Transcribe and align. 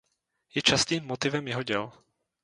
Je 0.55 0.61
častým 0.61 1.03
motivem 1.05 1.45
jeho 1.47 1.63
děl. 1.63 1.91